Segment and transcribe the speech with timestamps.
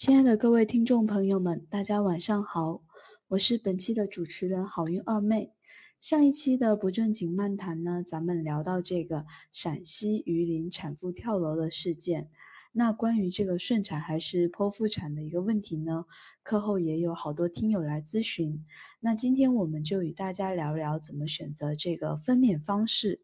[0.00, 2.82] 亲爱的各位听众朋友们，大家晚上好，
[3.28, 5.52] 我是本期的主持人好运二妹。
[6.00, 12.30] 上一期的不正经漫谈呢，咱们聊到这个陕西榆林产妇跳楼的事件。
[12.72, 16.06] 那关于这个顺产还是剖腹产的一个问题呢，
[16.42, 18.64] 课后也有好多听友来咨询。
[19.00, 23.20] 那今天我们就与大家聊聊怎么选择这个分娩方式。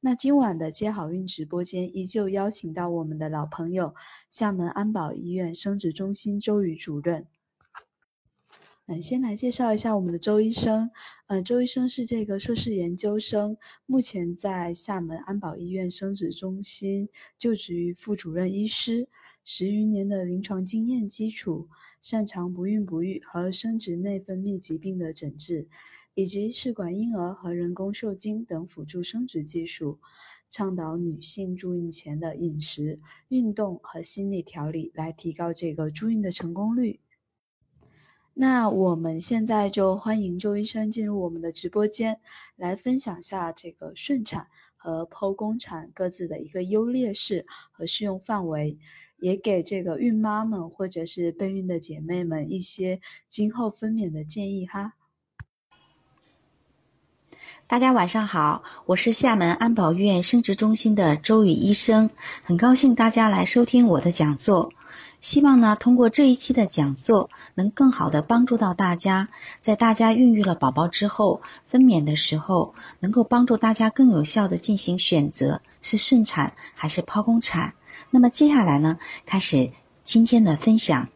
[0.00, 3.94] 那今晚的接好运直播间依旧邀请到我们的老朋友，
[4.30, 7.26] 厦门安保医院生殖中心周宇主任。
[8.86, 10.90] 嗯，先来介绍一下我们的周医生。
[11.26, 19.08] 嗯，周医生是这个硕士研究生，目前在厦门安保医院生殖中心就职于副主任医师，
[19.44, 21.68] 十余年的临床经验基础，
[22.00, 25.66] 擅长不孕不育和生殖内分泌疾病的诊治。
[26.16, 30.00] 以及试管婴儿和人工受精等辅助生殖技术，
[30.48, 37.00] 倡导女性助孕前的饮食、运动和心理调理，来提高这个助孕的成功率。
[38.32, 42.18] 那我们现在就欢迎周医生进入我们的直播间，
[42.56, 48.78] 来分享下这个顺产和剖宫产各自的一个优劣势和适用范围，
[49.18, 54.94] 也给这个孕妈们或者是备孕的姐妹们一些今后分娩的建议哈。
[57.68, 62.10] 大家晚上好，我是厦门安保院生殖中心的周宇医生，
[62.44, 64.72] 很高兴大家来收听我的讲座。
[65.20, 69.28] 希望呢，通过这一期的讲座，能更好的帮助到大家，
[69.60, 77.74] 在大家孕育了宝宝之后，分娩的时候，能够帮助大家更有效的进行选择，是顺产还是剖宫产。
[78.10, 79.72] 那么接下来呢，开始
[80.04, 81.08] 今天的分享。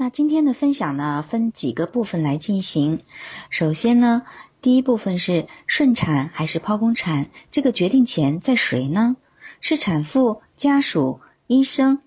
[0.00, 3.02] 那今天的分享呢，分几个部分来进行。
[3.50, 4.22] 首先呢，
[4.62, 9.16] 第一部分是顺产还是剖宫产，这个决定权在谁呢？
[9.60, 12.00] 是产妇、家属、医生，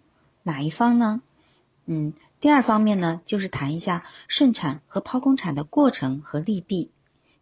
[0.44, 1.22] 哪一方呢？
[1.86, 6.92] 嗯，第二方面呢，就是谈一下顺产和剖宫产的过程和利弊。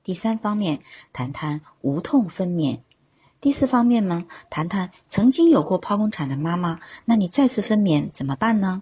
[0.04, 0.80] 第三方面，
[1.14, 2.80] 谈谈无痛分娩。
[3.40, 8.82] 第四方面呢，谈谈曾经有过剖宫产的妈妈，那你再次分娩怎么办呢？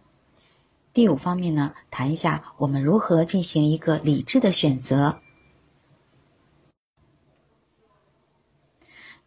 [0.97, 5.19] 第五方面呢，谈一下我们如何进行一个理智的选择。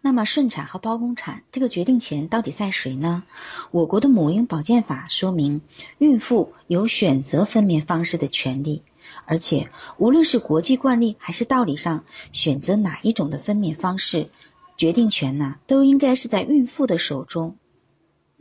[0.00, 3.22] 那么，顺产和剖宫产这个决定权到底在谁呢？
[3.70, 5.60] 我国的母婴保健法说明，
[5.98, 8.82] 孕妇有选择分娩方式的权利，
[9.24, 14.26] 而且无论是国际惯例还是道理上，选择哪一种的分娩方式，
[14.76, 17.56] 决定权呢，都应该是在孕妇的手中。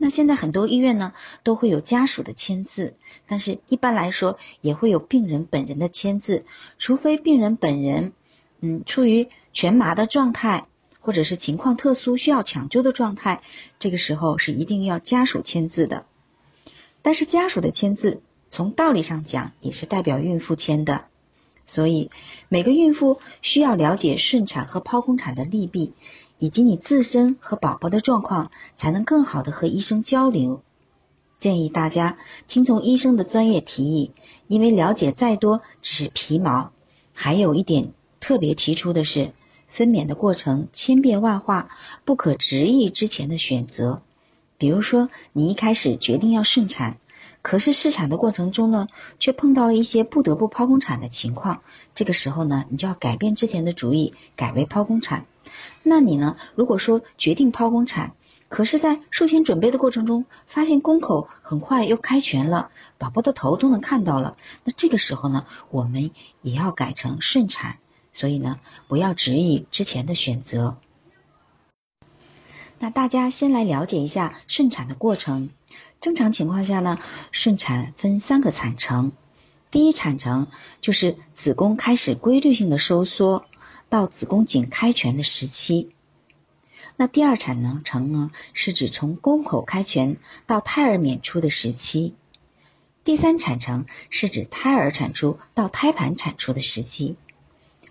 [0.02, 1.12] 那现在很多医院呢
[1.42, 2.96] 都会有家属的签字，
[3.26, 6.46] 但是一般来说也会有病人本人的签字，
[6.78, 8.14] 除非病人本人，
[8.60, 10.66] 嗯，处于全麻的状态，
[11.00, 13.42] 或者是情况特殊需要抢救的状态，
[13.78, 16.06] 这个时候是一定要家属签字的。
[17.02, 21.04] 但是家属的签字从道理上讲也是代表孕妇签的，
[21.66, 22.10] 所以
[22.48, 25.92] 每个孕妇需要了解顺产和剖宫产的利弊。
[26.40, 30.60] 以及你自身和宝宝的状况，才能更好的和医生交流。
[31.38, 32.18] 建议大家
[32.48, 34.10] 听从医生的专业提议，
[34.48, 36.72] 因为了解再多只是皮毛。
[37.14, 39.32] 还有一点特别提出的是，
[39.68, 41.68] 分娩的过程千变万化，
[42.04, 44.02] 不可执意之前的选择。
[44.58, 46.98] 比如说，你一开始决定要顺产，
[47.40, 48.86] 可是试产的过程中呢，
[49.18, 51.62] 却碰到了一些不得不剖宫产的情况。
[51.94, 55.24] 这个时候呢，你就要改变之前的主意，改为剖宫产。
[55.82, 56.36] 那你呢？
[56.54, 58.14] 如果说决定剖宫产，
[58.48, 66.10] 可是，在术前准备的过程中，发现宫口很快又开全了，宝宝的头都能看到了，那这个时候呢，我们
[66.42, 67.78] 也要改成顺产。
[68.12, 68.58] 所以呢，
[68.88, 70.76] 不要执意之前的选择。
[72.80, 75.50] 那大家先来了解一下顺产的过程。
[76.00, 76.98] 正常情况下呢，
[77.30, 79.12] 顺产分三个产程。
[79.70, 80.48] 第一产程
[80.80, 83.44] 就是子宫开始规律性的收缩。
[83.90, 85.90] 到子宫颈开全的时期，
[86.96, 92.14] 那第二产能程呢，是指从宫口开全到胎儿娩出的时期；
[93.02, 97.16] 第三产程是指胎儿产出到胎盘产出的时期。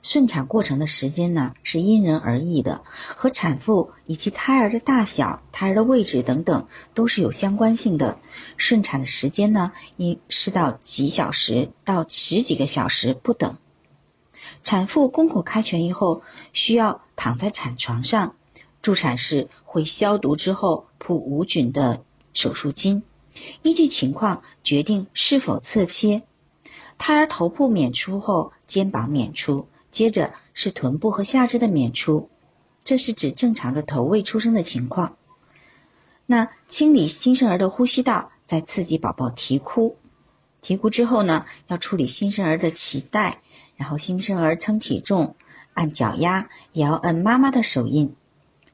[0.02, 2.82] 顺产过程的时间呢，是因人而异的，
[3.18, 8.18] 和产妇以及胎儿的大小、胎儿的位置等等都是有相关性的。
[8.56, 13.58] 顺产的时间呢，因是到几小时到十几个小时不等。
[14.64, 16.22] 产妇宫口开全以后，
[16.54, 18.36] 需要躺在产床上，
[18.82, 22.04] 助产士会消毒之后铺无菌的
[22.34, 23.02] 手术巾，
[23.64, 26.24] 依据情况决定是否侧切。
[26.98, 32.30] 胎儿头部娩出后，肩膀娩出，接着是臀部和下肢的娩出，
[32.84, 35.16] 这是指正常的头位出生的情况。
[36.26, 39.98] 那清理新生儿的呼吸道，再刺激宝宝啼哭。
[40.62, 43.42] 啼哭之后呢，要处理新生儿的脐带，
[43.80, 45.38] 然后新生儿称体重，
[45.74, 48.14] 按脚丫，也要按妈妈的手印。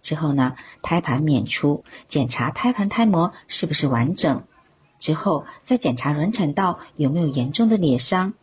[0.01, 4.43] 之后呢，胎盘娩出，检查胎盘胎膜是不是完整。
[4.97, 8.33] 之后再检查卵产道有没有严重的裂伤，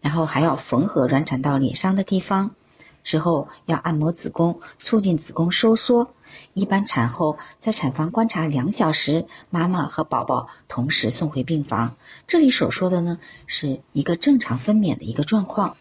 [0.00, 2.56] 然后还要缝合卵产道裂伤的地方。
[3.04, 6.12] 之后要按摩子宫，促进子宫收缩。
[6.54, 11.94] 一般产后在产房观察两小时，妈妈和宝宝同时送回病房。
[12.26, 15.76] 这里所说的呢，是一个正常分娩的一个状况。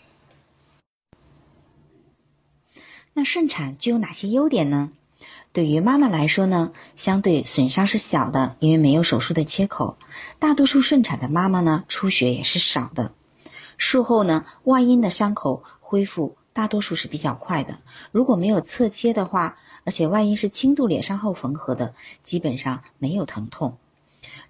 [3.13, 4.91] 那顺产具有哪些优点呢？
[5.51, 9.97] 对于妈妈来说呢，相对损伤是小的，因为没有手术的切口。
[10.37, 13.13] 大多数顺产的妈妈呢，出血也是少的。
[13.77, 16.35] 术后呢，外阴的伤口恢复。
[16.51, 17.79] 大多数是比较快的，
[18.11, 23.77] 如果没有侧切的话，而且外阴是轻度裂伤后缝合的，基本上没有疼痛。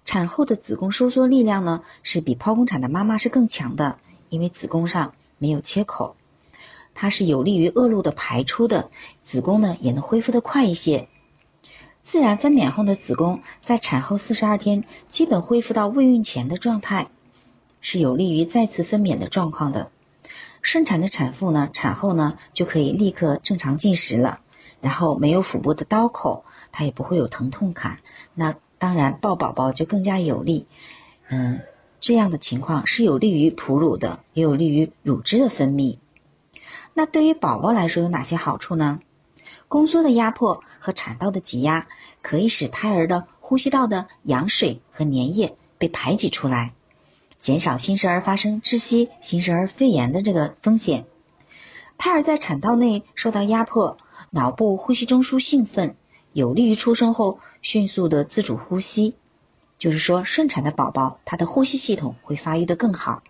[0.04, 3.98] 产后的子宫收缩力量呢，是比剖宫产的妈妈是更强的，
[4.28, 6.16] 因为子宫上没有切口，
[7.00, 8.90] 它是有利于恶露的排出的，
[9.22, 11.08] 子宫呢也能恢复的快一些。
[12.02, 17.08] 自然分娩后的子宫在产后四十二天基本恢复到未孕前的状态，
[17.80, 19.90] 是有利于再次分娩的状况的。
[20.60, 24.40] 顺产的产妇呢，产后呢就可以立刻正常进食了，
[24.82, 28.00] 然后没有腹部的刀口，她也不会有疼痛感。
[28.34, 30.66] 那当然抱宝宝就更加有利。
[31.30, 31.60] 嗯，
[31.98, 35.96] 这样的情况是有利于哺乳的，也有利于乳汁的分泌。
[37.00, 39.00] 那对于宝宝来说有哪些好处呢？
[39.68, 41.86] 宫缩的压迫和产道的挤压
[42.20, 46.74] 可以使胎儿的呼吸道的羊水和粘液被排挤出来。
[47.38, 51.06] 减少新生儿发生窒息、新生儿肺炎的这个风险。
[51.96, 53.96] 胎儿在产道内受到压迫，
[54.28, 55.96] 脑部呼吸中枢兴奋，
[56.34, 59.14] 有利于出生后迅速的自主呼吸。
[59.78, 63.22] 就是说，顺产的宝宝他的呼吸系统会发育的更好。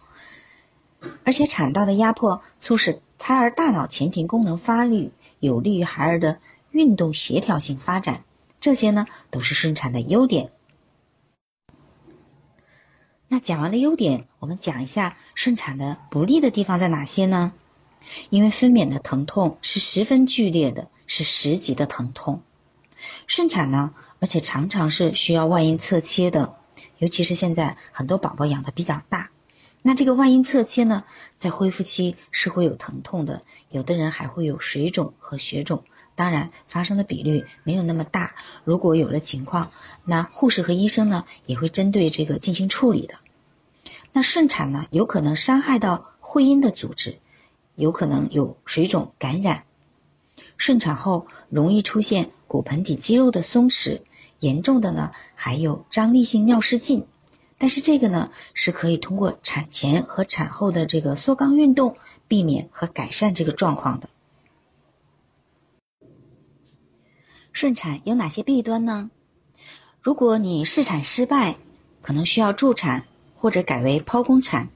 [1.25, 6.41] 而且，产道的压迫促使胎儿大脑前庭功能发育，有利于孩儿的
[6.71, 8.25] 运动协调性发展。
[8.59, 10.51] 这些呢，都是顺产的优点。
[13.29, 17.53] 那讲完了优点，我们讲一下顺产的不利的地方在哪些呢？
[18.31, 22.43] 因为分娩的疼痛是十分剧烈的，是十级的疼痛。
[23.27, 26.57] 顺产呢，而且常常是需要外阴侧切的，
[26.97, 29.31] 尤其是现在很多宝宝养的比较大，
[29.83, 31.05] 那这个外阴侧切呢，
[31.39, 35.85] 在恢复期是会有疼痛的，有的人还会有水肿和血肿。
[36.15, 38.35] 当然，发生的比率没有那么大。
[38.65, 39.71] 如果有了情况，
[40.05, 43.15] 那护士和医生呢也会针对这个进行处理的。
[44.13, 47.19] 那顺产呢，有可能伤害到会阴的组织，
[47.75, 49.65] 有可能有水肿感染。
[50.59, 54.03] 顺产后容易出现骨盆底肌肉的松弛，
[54.41, 57.07] 严重的呢还有张力性尿失禁。
[57.63, 61.95] 但是这个呢是可以通过产前和产后的这个缩肛运动
[62.27, 64.09] 避免和改善这个状况的。
[67.53, 69.11] 顺产有哪些弊端呢？
[70.01, 71.59] 如果你试产失败，
[72.01, 73.05] 可能需要助产
[73.35, 74.71] 或者改为剖宫产。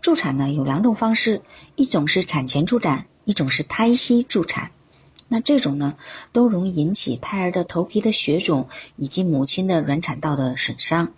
[0.00, 1.42] 助产呢有两种方式，
[1.74, 4.70] 一种是产前助产，一种是胎息助产。
[5.26, 5.96] 那这种呢
[6.30, 11.12] 都容易引起胎儿的头皮的血肿以及母亲的软产道的损伤。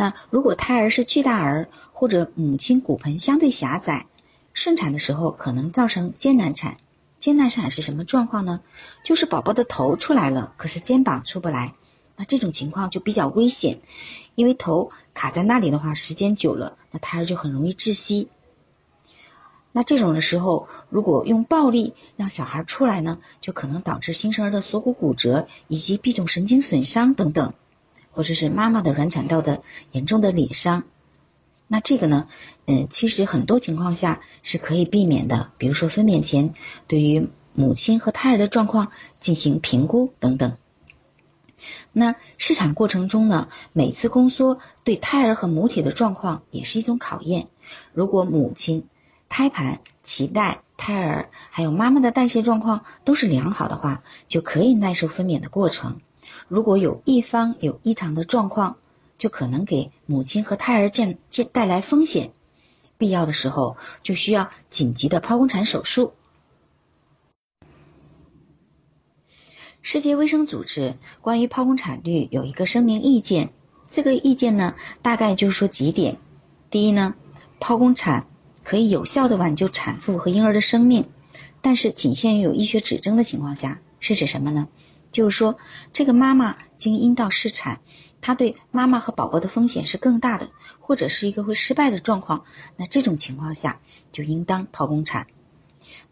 [0.00, 4.06] 那如果胎儿是巨大儿或者母亲骨盆相对狭窄，
[4.54, 6.78] 顺产的时候可能造成艰难产。
[7.18, 8.62] 艰难产是什么状况呢？
[9.04, 11.74] 就是宝宝的头出来了，可是肩膀出不来，
[12.16, 13.78] 那这种情况就比较危险，
[14.36, 18.30] 因为头卡在那里的话，时间久了，那胎儿就很容易窒息。
[19.72, 27.52] 那这种的时候，如果用暴力让小孩出来呢，就可能导致新生儿的锁骨骨折以及臂种神经损伤等等，
[28.20, 29.62] 或者是妈妈的卵产道的
[29.92, 30.82] 严重的裂伤。
[31.68, 32.28] 那这个呢，
[32.66, 35.52] 嗯，其实很多情况下是可以避免的。
[35.56, 36.52] 比如说分娩前，
[36.86, 40.54] 对于母亲和胎儿的状况进行评估等等。
[41.94, 47.48] 那试产过程中呢，每次宫缩对胎儿和母体的状况也是一种考验。
[47.94, 48.86] 如果母亲、
[49.30, 56.02] 胎盘、脐带、胎儿还有妈妈的代谢状况都是良好的话，就可以耐受分娩的过程。
[56.48, 58.76] 如果有一方有异常的状况，
[59.18, 62.32] 就可能给母亲和胎儿见见带来风险，
[62.96, 66.14] 必要的时候就需要紧急的剖宫产手术。
[69.82, 73.52] 世界卫生组织关于剖宫产率有一个声明意见，
[73.88, 76.18] 这个意见呢，大概就是说几点：
[76.70, 77.14] 第一呢，
[77.58, 78.26] 剖宫产
[78.62, 81.08] 可以有效的挽救产妇和婴儿的生命，
[81.62, 84.68] 但是仅限于有医学指征的情况下，是指什么呢？
[85.12, 85.56] 就是说，
[85.92, 87.80] 这个妈妈经阴道试产，
[88.20, 92.44] 她对妈妈和宝宝的风险是更大的，或者是一个会失败的状况，
[92.76, 93.80] 那这种情况下
[94.12, 95.26] 就应当剖宫产。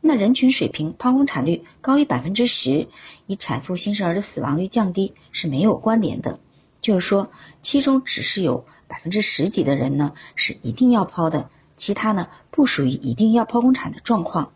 [0.00, 2.88] 那人群水平剖宫产率高于百分之十，
[3.26, 6.40] 与产妇新生儿的死亡率降低是没有关联的。
[6.80, 14.52] 就是说，其中只是有百分之十几的人呢是一定要剖的，其他呢不属于一定要剖宫产的状况。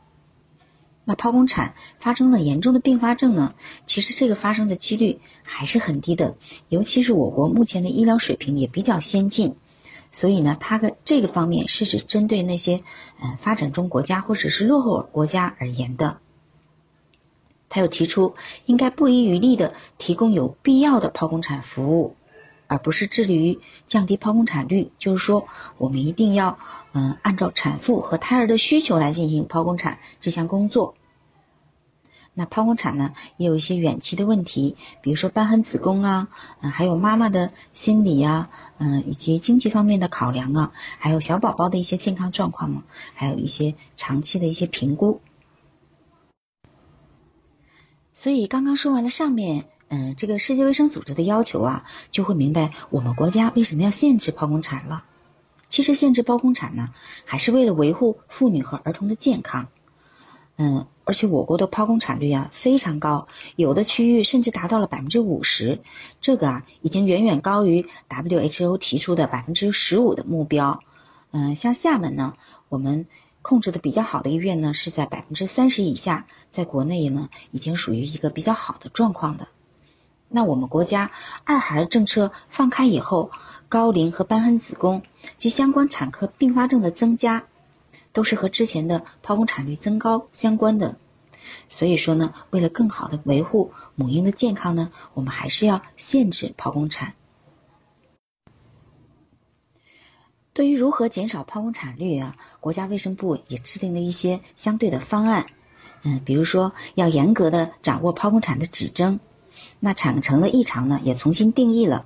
[1.04, 3.54] 那剖宫产发生了严重的并发症呢，
[3.86, 6.36] 其实这个发生的几率还是很低的，
[6.68, 9.56] 尤其是我国目前的医疗水平也比较先进。
[10.12, 12.82] 所以呢，它的这个方面是指针对那些
[13.22, 16.18] 嗯发展中国家或者是落后国家而言的。
[17.68, 18.34] 他又提出，
[18.66, 22.14] 应该不遗余力的提供有必要的剖宫产服务，
[22.72, 24.90] 而不是致力于降低剖宫产率。
[24.96, 26.58] 就是说，我们一定要
[26.94, 30.94] 嗯按照产妇和胎儿的需求来进行剖宫产这项工作。
[32.32, 36.28] 那剖宫产呢，也有一些远期的问题，比如说瘢痕子宫啊，
[36.62, 38.48] 嗯，还有妈妈的心理呀，
[38.78, 45.20] 嗯，以及经济方面的考量啊，还有小宝宝的一些健康状况嘛，还有一些长期的一些评估。
[48.14, 55.04] 所以刚刚说完了上面，嗯，这个世界卫生组织的要求啊，就会明白我们国家为什么要限制剖宫产了。
[55.68, 56.88] 其实限制剖宫产呢，
[57.26, 59.68] 还是为了维护妇女和儿童的健康，
[60.56, 60.86] 嗯。
[61.04, 65.80] 而且我国的剖宫产率啊非常高，有的区域甚至达到了百分之五十，
[66.20, 70.80] 这个啊已经远远高于 WHO 提出的百分之十五的目标。
[71.32, 72.34] 嗯，像厦门呢，
[72.68, 73.04] 我们
[73.42, 79.48] 控制的比较好的医院呢是在百分之三十以下，在国内呢已经属于一个比较好的状况的。
[80.32, 81.10] 那我们国家
[81.44, 83.30] 二孩政策放开以后，
[83.68, 85.00] 高龄和瘢痕子宫
[85.36, 87.44] 及相关产科并发症的增加。
[88.14, 90.96] 都是和之前的剖宫产率增高相关的，
[91.70, 97.14] 所以说呢，为了更好的维护母婴的健康呢，我们还是要限制剖宫产。
[100.52, 105.46] 对于如何减少剖宫产率啊，国家卫生部也制定了一些相对的方案。
[106.02, 109.18] 嗯，比如说要严格的掌握剖宫产的指征，
[109.84, 112.04] 那产程的异常呢，也重新定义了。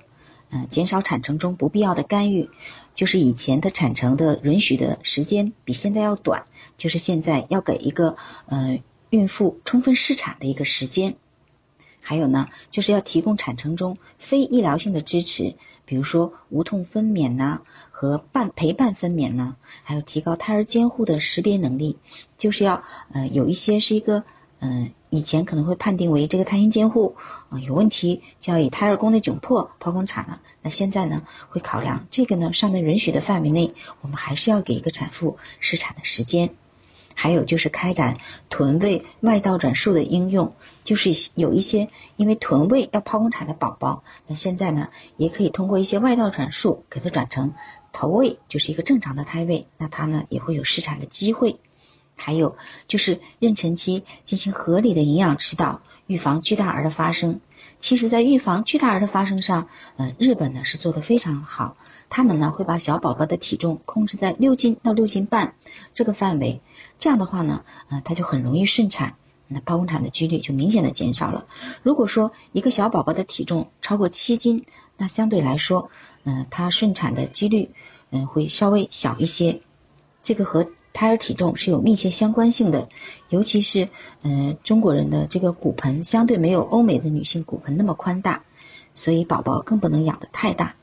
[0.49, 2.49] 嗯，减少产程中不必要的干预，
[2.95, 6.43] 就是以前的产程的允许的时间比现在要短，
[6.75, 8.15] 就是现在要给一个
[8.47, 8.79] 呃
[9.11, 11.15] 孕妇充分试产的一个时间。
[12.01, 15.53] 还有呢，就是要提供产程中非医疗性的支持，
[15.85, 21.95] 比如说无痛分娩呐和伴陪伴分娩呢，还有提高胎儿监护的识别能力，
[22.39, 24.23] 就是要呃有一些是一个
[24.61, 24.89] 嗯。
[25.09, 27.15] 以前可能会判定为这个胎心监护
[27.49, 30.41] 啊有问题，就要以胎儿宫内窘迫剖宫产了。
[30.61, 36.49] 那现在呢，会考量这个呢尚在允许的范围内，我们还是要给一个产妇试产的时间。
[37.19, 38.15] 还有就是开展
[38.47, 47.51] 臀位外倒转术的应用，就是有一些因为臀位要剖宫产的宝宝，那现在呢也可以通过一些外倒转术给它转成
[47.91, 51.59] 头位，就是一个正常的胎位，那它呢也会有试产的机会。
[52.17, 52.57] 还有
[52.87, 57.39] 就是妊娠期进行合理的营养指导，预防巨大儿的发生。
[57.79, 61.77] 其实，在预防巨大儿的发生上，嗯，日本呢是做的非常好。
[62.09, 65.53] 他们呢会把小宝宝的体重控制在六斤到六斤半
[65.93, 66.59] 这个范围，
[66.97, 69.15] 这样的话呢，嗯，他就很容易顺产，
[69.47, 71.45] 那剖宫产的几率就明显的减少了。
[71.83, 74.65] 如果说一个小宝宝的体重超过七斤，
[74.97, 75.91] 那相对来说，
[76.23, 77.69] 嗯，他顺产的几率，
[78.09, 79.61] 嗯，会稍微小一些。
[80.23, 82.89] 这个和胎儿体重是有密切相关性的，
[83.29, 83.87] 尤其是，
[84.23, 88.43] 嗯，中国人的这个骨盆相对没有欧美的女性骨盆那么宽大，
[88.95, 90.73] 所以宝宝更不能养得太大。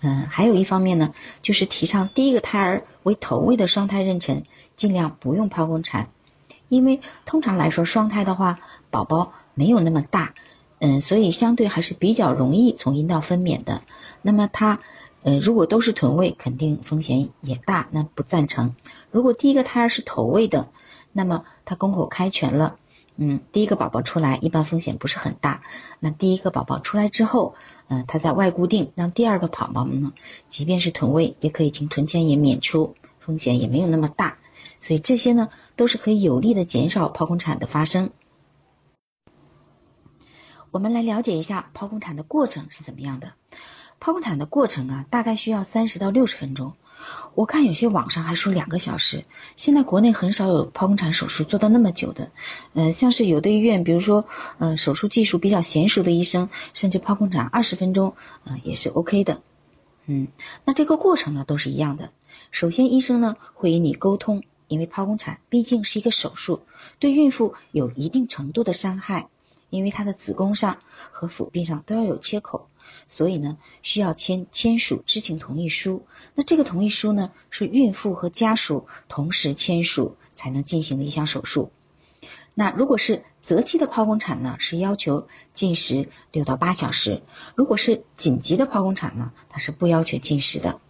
[0.00, 4.44] 嗯，还有一方面呢，就是提倡第一个胎儿为头位的双胎妊娠，
[4.76, 6.08] 尽量不用剖宫产，
[6.68, 8.60] 因为通常来说双胎的话，
[8.92, 10.34] 宝宝没有那么大，
[10.78, 13.82] 嗯，所以相对还是比较容易从阴道分娩的。
[14.22, 14.78] 那么它。
[15.28, 18.76] 嗯，如果都是臀位，肯定风险也大，那不赞成。
[19.16, 20.68] 如果第一个胎儿是头位的，
[21.10, 22.76] 那么他宫口开全了，
[23.16, 25.62] 嗯，第一个宝宝出来一般风险不是很大。
[26.00, 27.54] 那第一个宝宝出来之后，
[27.88, 30.12] 嗯，他在外固定，让第二个宝宝呢，
[30.48, 34.36] 即便是臀位，也可以经臀前引娩出，风险也没有那么大。
[34.80, 38.10] 所以这些呢，都是可以有力的减少剖宫产的发生。
[40.72, 43.32] 我们来了解一下剖宫产的过程是怎么样的。
[43.98, 46.74] 剖宫产的过程啊，大概需要三十到六十分钟。
[47.34, 49.24] 我看有些网上还说两个小时。
[49.56, 52.30] 现在国内很少有剖宫产手术做到那么久的。
[52.74, 54.24] 嗯，像是有的医院，比如说，
[54.58, 59.40] 嗯，手术技术比较娴熟的医生，甚至剖宫产二十分钟，嗯，也是 OK 的。
[60.06, 60.28] 嗯，
[60.64, 62.10] 那这个过程呢，都是一样的。
[62.50, 66.60] 首先，医生呢会与你沟通，因为剖宫产毕竟是一个手术，
[66.98, 69.28] 对孕妇有一定程度的伤害。
[69.68, 70.78] 因为她的子宫上
[71.10, 72.68] 和腹壁上都要有切口，
[73.08, 76.06] 所以呢，需要签签署知情同意书。
[76.34, 81.70] 那这个同意书呢，是孕妇和家属同时签署才能进行的一项手术。
[82.54, 87.20] 那如果是择期的剖宫产呢，是要求禁食六到八小时；
[87.54, 90.80] 如果是紧急的剖宫产呢，它是不要求禁食的。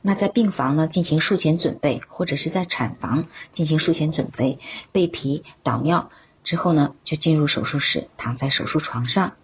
[0.00, 4.58] 那在病房呢进行术前准备，或者是在产房进行术前准备，
[4.90, 6.10] 备皮导尿
[6.42, 9.34] 之后呢，就进入手术室，躺在手术床上。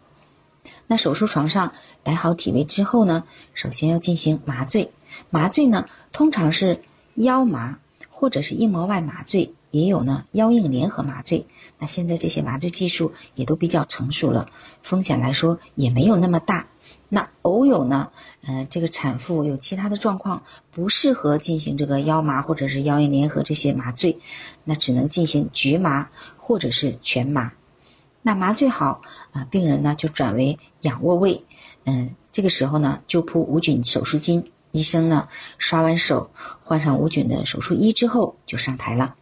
[0.86, 4.90] 那手术床上摆好体位之后呢，首先要进行麻醉。
[5.30, 6.82] 麻醉呢，通常是
[7.14, 7.78] 腰麻
[8.10, 9.54] 或者是硬膜外麻醉。
[9.70, 11.46] 也有呢，腰硬联合麻醉。
[11.78, 14.50] 那现在这些麻醉技术也都比较成熟了，
[14.82, 16.66] 风险来说也没有那么大。
[17.08, 18.10] 那偶有呢，
[18.42, 24.18] 嗯，这个产妇有其他的状况，不适合进行这个腰麻或者是腰硬联合这些麻醉，
[24.64, 27.52] 那只能进行局麻或者是全麻。
[28.20, 29.00] 那麻醉好
[29.32, 31.44] 啊，病人呢就转为仰卧位，
[31.84, 36.30] 嗯，这个时候呢就铺无菌手术巾，医生呢刷完手，
[36.62, 39.16] 换上无菌的手术衣之后就上台了。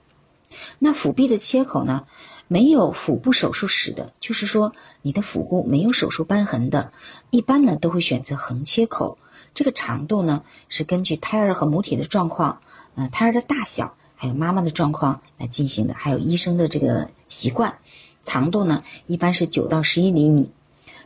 [0.79, 2.07] 那腹壁的切口呢？
[2.53, 6.93] 没有腹部手术史的，就是说你的腹部没有手术瘢痕的，
[7.31, 9.19] 一般呢都会选择横切口。
[9.55, 12.61] 这个长度呢是根据胎儿和母体的状况，
[12.97, 17.79] 呃，胎儿的大小，还有妈妈的状况来进行的，还有医生的这个习惯。
[18.25, 20.53] 长度呢一般是九到十一厘米。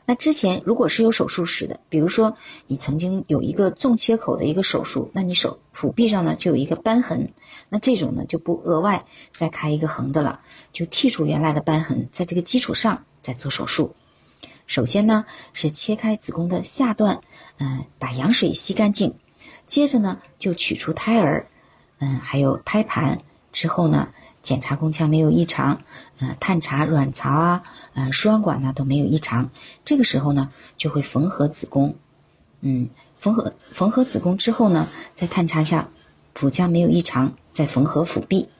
[0.06, 7.32] 那之前如果是有手术史的，比如说你曾经有一个纵切口的一个手术，那你手腹壁上呢就有一个瘢痕，
[7.70, 10.40] 那这种呢就不额外再开一个横的了，
[10.74, 13.94] 就剔除原来的瘢痕，在这个基础上再做手术。
[14.66, 17.22] 首先呢是切开子宫的下段，
[17.56, 19.14] 嗯，把羊水吸干净，
[19.64, 21.46] 接着呢就取出胎儿，
[21.98, 23.22] 嗯，还有胎盘，
[23.54, 24.08] 之后呢。
[24.44, 25.82] 检查宫腔没有异常，
[26.18, 29.50] 呃，探查卵巢啊，呃，输卵管呢都没有异常。
[29.86, 31.96] 这个时候呢，就会缝合子宫，
[32.60, 35.88] 嗯，缝合缝合子宫之后呢，再探查一下
[36.34, 38.50] 腹腔没有异常，再缝合腹壁。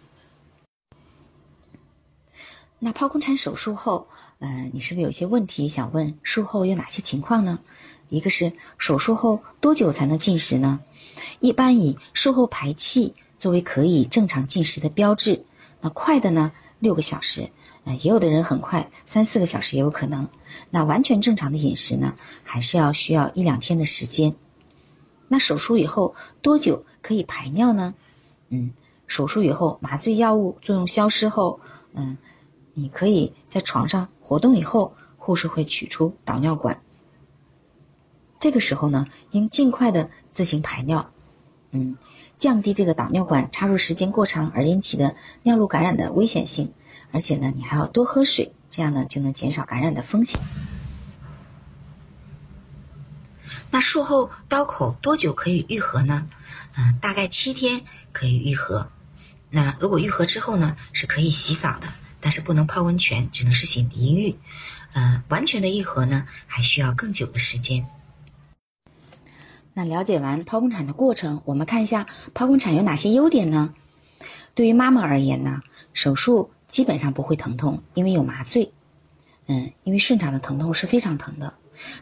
[2.79, 6.18] 那剖宫产手术后，呃，你是不是有些问题想问？
[6.23, 7.59] 术后有哪些情况呢？
[8.09, 10.81] 一个是手术后多久才能进食呢？
[11.40, 15.44] 一般以术后排气作为可以正常进食的标志。
[15.85, 17.51] 那快的呢，六个小时，
[17.85, 20.27] 呃，也有的人很快，三四个小时也有可能。
[20.70, 24.35] 那完全正常的饮食呢，还是要需要一两天的时间。
[25.29, 27.92] 那手术以后多久可以排尿呢？
[28.49, 28.73] 嗯，
[29.07, 31.61] 手术以后麻醉药物作用消失后，
[31.92, 32.16] 嗯，
[32.73, 36.81] 你可以在床上活动以后，护士会取出导尿管。
[38.40, 41.12] 这个时候呢，应尽快的自行排尿。
[41.73, 41.99] 嗯。
[42.44, 46.74] 降低这个导尿管插入时间过长而引起的尿路感染的危险性，
[47.11, 50.38] 而且呢，你还要多喝水，这样呢就能减少感染的风险。
[53.70, 56.28] 那术后刀口多久可以愈合呢？
[56.76, 57.80] 嗯，大概七天
[58.12, 58.90] 可以愈合。
[59.48, 64.37] 那如果愈合之后呢，是可以洗澡的，但是不能泡温泉，只能是洗淋浴。
[64.92, 67.87] 嗯，完全的愈合呢，还需要更久的时间。
[69.77, 73.75] 那了解完剖宫产的过程，我们看一下剖宫产有哪些优点呢？
[74.55, 78.73] 对于妈妈而言呢，手术基本上不会疼痛，因为有麻醉。
[79.47, 81.55] 嗯，因为顺产的疼痛是非常疼的。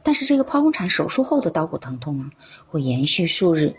[0.02, 2.30] 但是这个剖宫产手术后的刀口疼痛呢，
[2.68, 3.74] 会延续数日。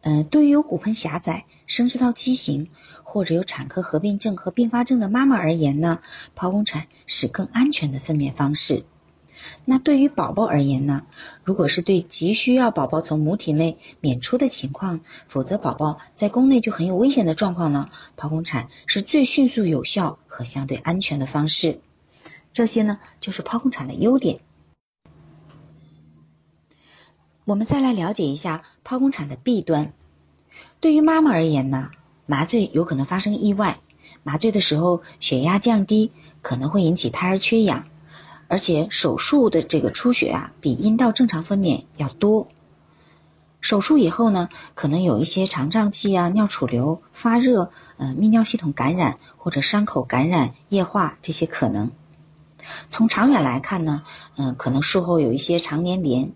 [0.00, 2.70] 嗯，对于有骨盆狭窄、生殖道畸形
[3.02, 6.00] 或者有产科合并症和并发症的妈妈而言呢，
[6.34, 8.84] 剖宫产是更安全的分娩方式。
[9.68, 11.02] 那对于宝宝而言呢？
[11.42, 21.80] 如果是对急需要宝宝从母体内娩出的情况，否则宝宝在宫内就很有危险的状况呢，剖宫产是最迅速、有效和相对安全的方式。
[22.52, 24.38] 这些呢，就是剖宫产的优点。
[27.44, 29.92] 我们再来了解一下剖宫产的弊端。
[30.78, 31.90] 对于妈妈而言呢，
[32.26, 33.80] 麻醉有可能发生意外，
[34.22, 37.84] 麻醉的时候血压降低，可能会引起胎儿缺氧。
[38.48, 42.48] 而且手术的这个出血啊，比阴道正常分娩要多。
[43.60, 51.90] 手术以后呢，可能有一些肠胀气啊、尿储留、发热、呃泌尿系统感染或者伤口感染、液化这些可能。
[52.88, 54.04] 从长远来看呢，
[54.36, 56.32] 嗯，可能术后有一些肠粘连。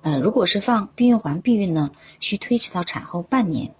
[0.00, 3.74] 呃，如果是放避孕环避孕呢，需推迟到产后半年。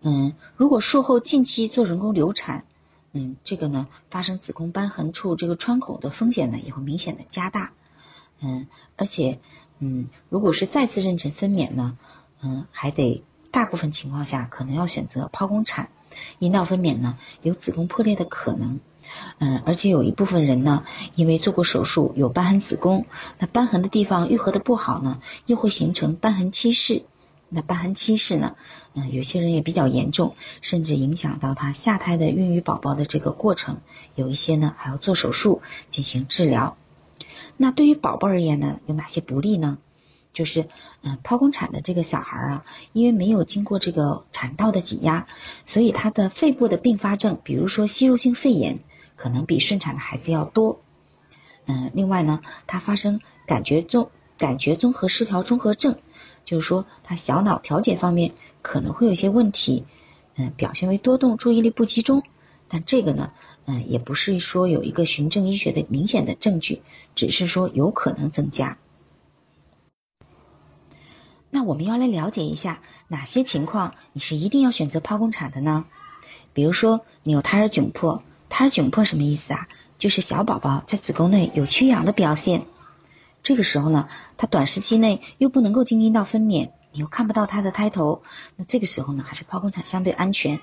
[0.00, 2.64] 嗯，如果术后近期做人工流产。
[3.12, 7.72] 嗯，这个呢，发生子宫瘢痕处这个穿孔的风险呢，也会明显的加大。
[8.40, 9.40] 嗯，而且，
[9.78, 11.96] 嗯，如果是再次妊娠分娩呢，
[12.42, 15.90] 嗯，还得大部分情况下可能要选择剖宫产，
[16.38, 18.78] 阴道分娩呢，有子宫破裂的可能。
[19.38, 23.06] 嗯，而且有一部分人呢，因为做过手术有瘢痕子宫，
[23.38, 27.04] 那瘢痕的地方愈合的不好呢，又会形成瘢痕期室。
[27.48, 28.56] 那瘢痕期室呢，
[28.94, 33.80] 嗯，有些人也比较严重，甚至影响到他下胎的孕育宝宝的这个过程。
[34.14, 36.76] 有一些呢还要做手术进行治疗。
[37.56, 39.78] 那对于宝宝而言呢，有哪些不利呢？
[40.32, 40.68] 就是，
[41.02, 45.26] 嗯，剖宫产的这个小孩啊，因为没有经过这个产道的挤压，
[45.64, 48.78] 所以他的肺部的并发症，比如说吸入性肺炎。
[49.16, 50.80] 可能比顺产的孩子要多，
[51.66, 55.98] 嗯，另外呢，他发生感觉综感觉综合失调综合症，
[56.48, 58.32] 就是说他小脑调节方面
[58.62, 59.84] 可能会有一些问题，
[60.36, 62.22] 嗯，表现为多动、注意力不集中，
[62.68, 63.30] 但这个呢，
[63.66, 66.80] 嗯，也不是说有一个循证医学的明显的证据，
[67.14, 68.78] 只是说有可能增加。
[71.50, 75.84] 那我们要来了解一下哪些情况你是一定要选择剖宫产的呢？
[76.54, 78.22] 比如说你有胎儿窘迫。
[78.48, 79.68] 胎儿窘迫什么意思啊？
[79.98, 82.64] 就是小宝宝在子宫内有缺氧的表现。
[83.42, 88.22] 这个时候呢，他短时期内又不能够经阴道分娩，你又看不到他的胎头，
[88.56, 90.60] 那这个时候呢，还是剖宫产相对安全。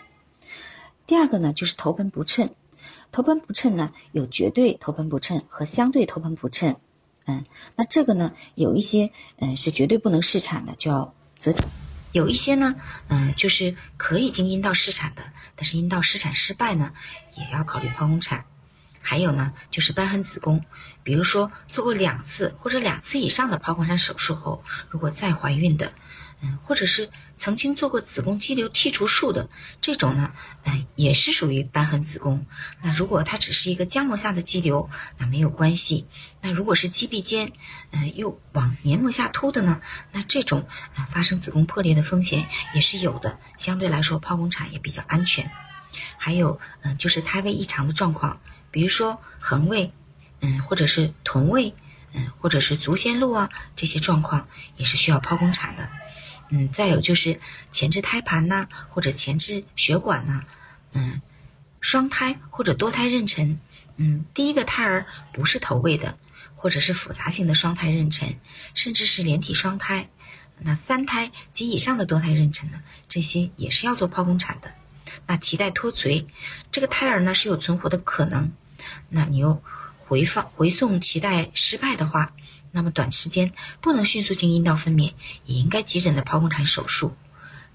[1.08, 2.50] 第二个呢，就是头盆不称。
[3.12, 6.76] 头盆不称呢，有绝对头盆不称和相对头盆不称。
[7.26, 11.54] 嗯，那这个呢，有一些嗯是绝对不能试产的，就要择。
[12.12, 12.76] 有一些呢，
[13.08, 15.24] 嗯，就是可以经阴道试产的，
[15.56, 16.94] 但是阴道试产失败呢，
[17.36, 18.46] 也要考虑剖宫产。
[19.08, 20.66] 还有呢，就是瘢痕子宫，
[21.04, 25.94] 比如说做过两次或者两次以上的剖宫产手术后，如果再怀孕的。
[26.42, 30.34] 嗯，或者是曾经做过子宫肌瘤剔除术的这种呢，
[30.66, 32.46] 嗯，也是属于瘢痕子宫。
[32.82, 36.06] 那如果它只是一个浆膜下的肌瘤，那没有关系。
[36.42, 37.54] 那如果是肌壁间，
[37.92, 43.40] 嗯，又往黏膜下突的呢，那这种啊发生子宫破裂的风险也是有的。
[43.58, 45.50] 相对来说，剖宫产也比较安全。
[46.18, 48.42] 还有，嗯，就是胎位异常的状况，
[48.76, 49.94] 比如说横位，
[50.42, 51.74] 嗯，或者是臀位，
[52.12, 55.90] 嗯，或者是足先路啊，这些状况也是需要剖宫产的。
[56.50, 57.40] 嗯，再有就是
[57.72, 60.44] 前置胎盘呐，或者前置血管呐，
[60.92, 61.22] 嗯，
[61.80, 63.56] 双胎或者多胎妊娠，
[63.96, 66.18] 嗯，第一个胎儿不是头位的，
[66.56, 68.40] 或者是复杂性的双胎妊娠，
[68.74, 70.10] 甚至是连体双胎，
[70.60, 74.76] 那三胎及以上的多胎妊娠呢，这些也是要做剖宫产的。
[75.28, 76.28] 那脐带脱垂，
[76.72, 78.52] 这个胎儿呢是有存活的可能，
[79.10, 79.62] 那你又
[80.08, 82.34] 回放回送脐带失败的话。
[82.72, 85.14] 那么短时间不能迅速经阴道分娩，
[85.46, 87.16] 也应该急诊的剖宫产手术。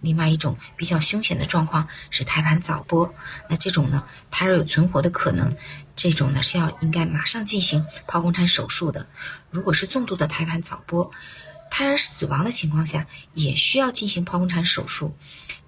[0.03, 3.13] 另外一种比较凶险的状况是胎盘早剥，
[3.49, 5.57] 那这种呢胎儿有存活的可能，
[5.97, 9.09] 这种呢是要应该马上进行剖宫产手术的。
[9.51, 11.11] 如果是重度的胎盘早剥，
[11.71, 15.15] 胎儿死亡的情况下，也需要进行剖宫产手术，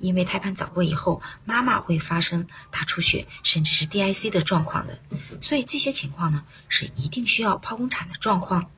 [0.00, 4.98] 因为胎盘早剥以后，妈妈会发生大出血，甚至是 DIC 的状况的，
[5.40, 8.68] 所以这些情况呢是一定需要剖宫产的状况。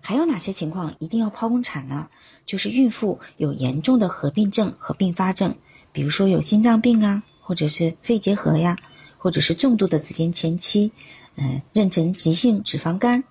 [0.00, 2.08] 还有哪些情况一定要剖宫产呢？
[2.46, 5.54] 就是孕妇有严重的合并症和并发症，
[5.92, 8.78] 比如说有心脏病啊，或者是肺结核呀，
[9.18, 10.92] 或者是重度的子痫前期，
[11.36, 13.22] 嗯，妊娠急性脂肪肝，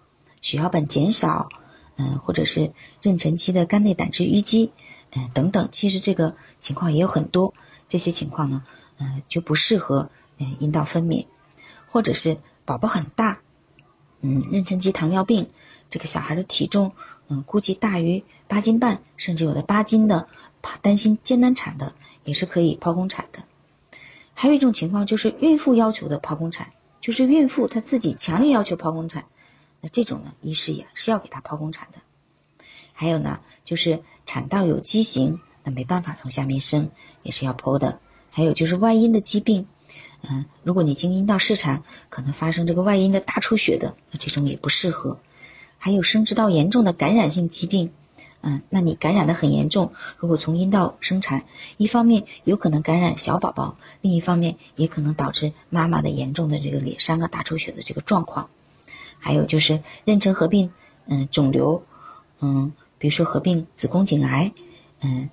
[0.48, 1.50] 血小板减少，
[1.98, 4.72] 嗯，或者是妊娠期的肝内胆汁淤积，
[5.14, 5.68] 嗯，等等。
[5.74, 7.54] 其实这个情况也有很多，
[7.90, 8.64] 这些情况呢，
[8.98, 11.26] 嗯，就不适合嗯阴道分娩，
[11.90, 13.40] 或者是宝宝很大，
[14.22, 15.50] 嗯，妊娠期糖尿病。
[15.90, 16.94] 这个小孩的体重，
[17.28, 20.30] 嗯，估计大于八斤半，甚至有的八斤的，
[20.62, 23.44] 怕担心艰难产的，也是可以剖宫产的。
[24.34, 29.26] 还有一种情况就是孕妇要求的剖宫产，就是孕妇她自己强烈要求剖宫产，
[29.82, 32.00] 那这种呢，医师也是要给她剖宫产的。
[32.94, 36.90] 还有呢，就是产道有畸形，那没办法从下面生，
[37.22, 38.00] 也是要剖的。
[38.32, 39.68] 还有就是外阴的疾病，
[40.24, 45.20] 嗯，如果你经阴道试产，可能发生这个外阴的大出血的，那这种也不适合。
[45.78, 47.92] 还有生殖道严重的感染性疾病，
[48.42, 51.46] 嗯，那你感染的很严重，如果从阴道生产，
[51.78, 58.50] 一方面有可能感染小宝宝，另一方面也可能导致妈妈的严重的这个裂伤啊、大出血的这个状况。
[59.20, 60.72] 还有就是妊娠合并，
[61.08, 61.84] 嗯，肿瘤，
[62.40, 64.52] 嗯，比如说合并子宫颈癌，
[65.02, 65.30] 嗯，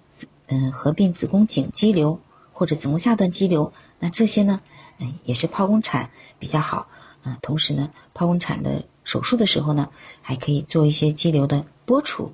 [0.47, 2.21] 嗯，合并子宫颈肌瘤
[2.53, 4.61] 或者子宫下段肌瘤，那这些呢，
[4.99, 6.89] 嗯，也是剖宫产比较好，
[7.25, 8.85] 嗯，同时呢，剖宫产的。
[9.05, 9.91] 手术的时候呢，
[10.23, 12.33] 还可以做一些肌瘤的剥除，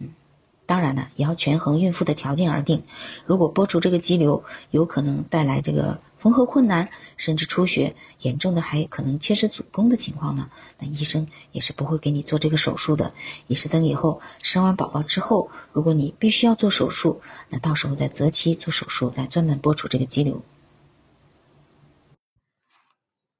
[0.00, 0.08] 嗯，
[0.66, 2.82] 当然呢，也要权衡孕妇的条件而定。
[3.24, 13.14] 如果剥除这个肌瘤有可能带来这个缝合困难，甚至出血，严重的还可能切除子宫的情况呢，那医生也是不会给你做这个手术的。
[13.46, 20.42] 也是等以后生完宝宝之后，如果你必须要做手术，那到时候再择期做手术来专门剥除这个肌瘤。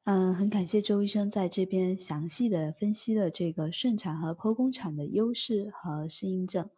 [0.04, 6.70] 嗯，很感谢周医生在这边详细的分析了这个顺产和剖宫产的优势和适应症。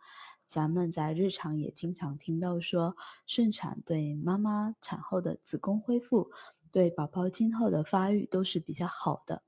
[0.51, 6.33] 咱们在日常也经常听到说，顺产对妈妈产后的子宫恢复，
[6.73, 9.45] 对宝宝今后的发育都是比较好的。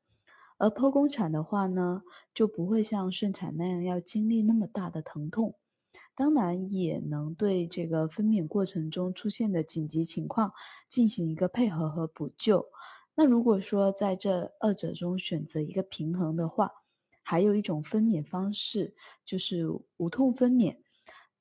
[0.59, 5.57] 而剖宫产的话呢，就不会像顺产那样要经历那么大的疼痛，
[6.15, 10.53] 当然也能对这个分娩过程中出现的紧急情况
[10.89, 12.67] 进行一个配合和补救。
[13.17, 16.71] 那如果说在这二者中选择一个平衡的话，
[17.25, 20.77] 还有一种分娩方式就是无痛分娩。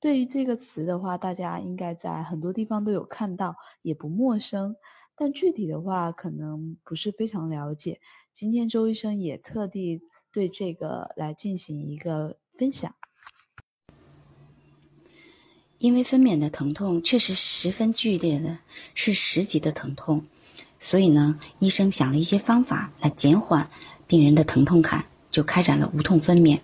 [0.02, 4.74] 对于这个词的话，大家应该在很多地方都有看到，也不陌生。
[5.14, 8.00] 但具体的话，可能不是非常了解。
[8.32, 12.92] 今天周医生也特地对这个来进行一个分享。
[15.78, 18.58] 因为分娩的疼痛确实十分剧烈的，
[18.94, 20.26] 是十级的疼痛。
[20.80, 23.70] 所以呢，医生想了一些方法来减缓
[24.08, 26.58] 病人的疼痛感，就开展了无痛分娩。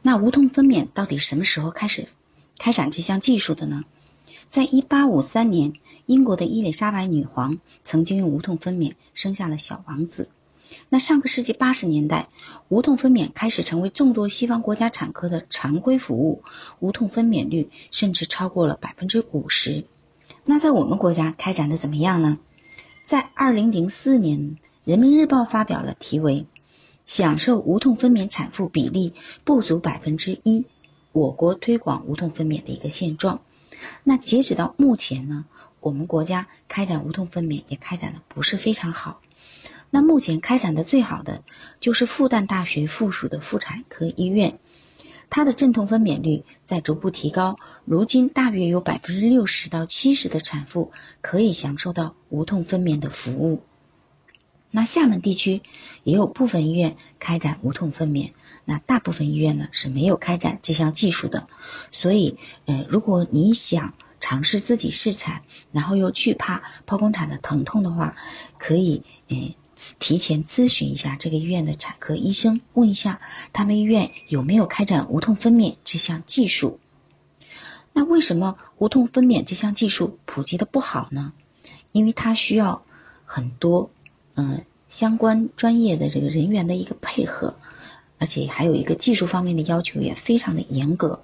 [0.00, 2.08] 那无痛分娩到底什么时候开始
[2.60, 3.84] 开展这项技术的呢？
[4.50, 5.72] 在一八五三年，
[6.04, 10.28] 英国的伊丽莎白女皇曾经用无痛分娩生下了小王子。
[10.90, 12.28] 那上个世纪八十年代，
[12.68, 16.44] 无痛分娩开始成为众多西方国家产科的常规服务，
[16.80, 19.86] 无痛分娩率甚至超过了百分之五十。
[20.44, 22.38] 那在我们国家开展的怎么样呢？
[23.06, 26.46] 在二零零四年，人民日报发表了题为
[27.06, 30.66] “享受无痛分娩产妇比例不足百分之一，
[31.12, 33.40] 我国推广无痛分娩的一个现状”。
[34.04, 35.46] 那截止到目前呢，
[35.80, 39.20] 我们国家开展无痛分娩也开展的不是非常好。
[39.90, 41.42] 那目前开展的最好的
[41.80, 44.58] 就是复旦大学附属的妇产科医院。
[45.30, 53.62] 它的阵痛分娩率在逐步提高，如今大约有百分之六十到七十的产妇可以享受到无痛分娩的服务。
[54.70, 55.62] 那厦门地区
[56.04, 58.32] 也有部分医院开展无痛分娩，
[58.64, 61.48] 那大部分医院呢是没有开展这项技术的。
[61.90, 68.16] 所以，呃，如果你想尝试自己试产，然后又惧怕剖宫产的疼痛的话，
[68.58, 69.54] 可以，呃。
[69.98, 73.18] 提前咨询一下这个医院的产科医生，问一下
[73.50, 76.78] 他们医院有没有开展无痛分娩这项技术。
[77.94, 81.32] 那为什么无痛分娩这项技术普及的不好呢？
[81.92, 82.84] 因为它需要
[83.24, 83.90] 很多
[84.40, 87.54] 嗯相关专业的这个人员的一个配合，
[88.18, 91.22] 而且还有一个技术方面的要求也非常的严格。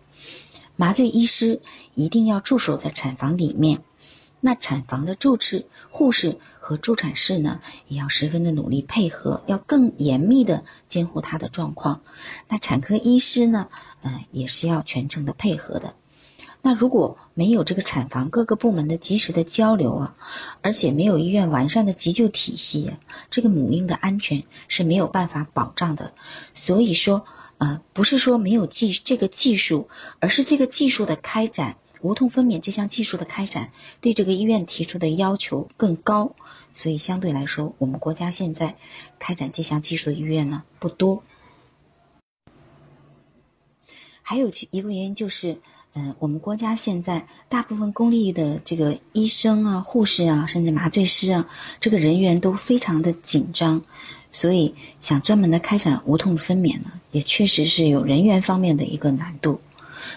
[0.77, 1.61] 麻醉医师
[1.95, 3.83] 一定要驻守在产房里面。
[4.41, 12.03] 那产房的助治护士和助产士呢，也要十分的努力配合，要更严密的监护她的状况。
[12.47, 13.69] 那产科医师呢，
[14.03, 15.95] 嗯，也是要全程的配合的。
[16.67, 20.17] 那如果没有这个产房各个部门的及时的交流啊，
[20.63, 22.91] 而且没有医院完善的急救体系，
[23.31, 26.13] 这个母婴的安全是没有办法保障的。
[26.55, 27.25] 所以说，
[27.59, 31.77] 呃，不是说没有技这个技术，而是这个技术的开展。
[32.01, 36.35] 无痛分娩这项技术的开展，对这个医院提出的要求更高，
[36.75, 38.75] 所以相对来说，我们国家现在
[39.21, 41.23] 开展这项技术的医院呢不多。
[44.23, 45.61] 还有一个原因就是，
[45.99, 51.49] 嗯，我们国家现在大部分公立的这个医生啊、护士啊，甚至麻醉师啊，
[51.81, 53.83] 这个人员都非常的紧张，
[54.31, 59.59] 所以想专门的开展无痛分娩呢，也确实是有人员方面的一个难度。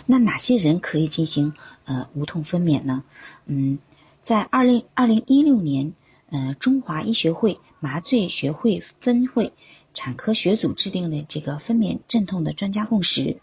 [0.05, 1.53] 那哪些人可以进行
[1.85, 3.01] 呃无痛分娩呢？
[3.45, 3.79] 嗯，
[4.21, 5.93] 在二零二零一六年，
[6.29, 9.53] 呃，中华医学会麻醉学会分会
[9.93, 13.37] 产科学组制定的这个分娩镇痛的专家共识。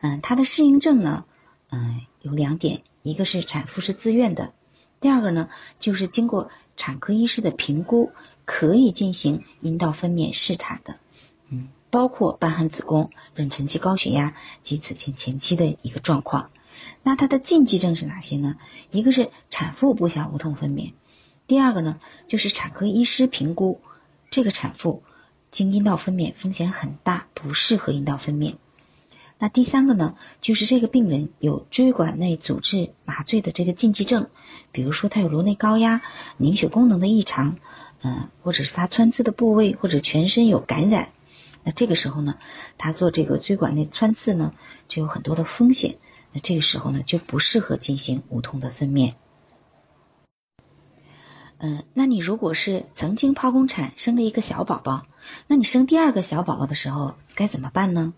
[0.00, 1.24] 嗯，它的适应症呢，
[1.70, 4.52] 嗯，有两点，一个是产妇是自愿的，
[5.00, 5.48] 第二个呢，
[5.78, 8.12] 就是经过产科医师的评估，
[8.44, 10.98] 可以进行阴道分娩试产的。
[11.50, 11.68] 嗯。
[11.88, 16.50] 包括瘢痕子宫、妊娠期高血压及此前前期的一个状况。
[17.02, 18.56] 那它的禁忌症是哪些呢？
[18.90, 20.92] 一个是产妇不想无痛分娩，
[21.46, 23.80] 第二个呢就是产科医师评估
[24.28, 25.02] 这个产妇
[25.50, 28.56] 经阴道分娩风险很大，不适合阴道分娩。
[29.38, 34.26] 那第三个呢就是这个病人有椎管内阻滞麻醉的这个禁忌症，
[34.72, 36.00] 比如说他有颅内高压、
[36.38, 37.56] 凝血功能的异常，
[38.02, 41.08] 嗯，或者是他穿刺的部位或者全身有感染。
[41.64, 42.36] 那这个时候呢，
[42.78, 44.54] 他做这个椎管内穿刺呢，
[44.88, 45.96] 就有很多的风险。
[46.32, 49.12] 那这个时候呢，就不适合进行无痛的分娩。
[51.58, 55.06] 嗯，那你如果是曾经剖宫产生了一个小宝宝，
[55.46, 58.14] 那你生第二个小宝宝的时候该怎么办呢？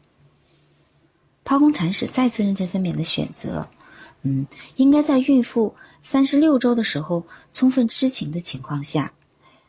[1.48, 3.70] 剖宫产是再次妊娠分娩的选择。
[4.20, 9.14] 嗯，应该在孕妇三十六周的时候充分知情的情况下。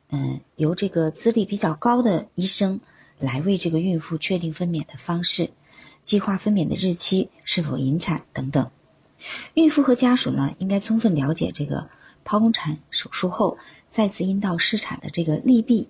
[0.10, 2.82] 嗯，由这个资历比较高的医生
[3.18, 5.52] 来为这个孕妇确定分娩的方式、
[6.04, 8.72] 计划分娩的日期、是否引产等等。
[9.54, 11.89] 孕妇和家属呢，应该充分了解这个
[12.26, 15.88] 剖宫产手术后再次阴道试产的这个利弊，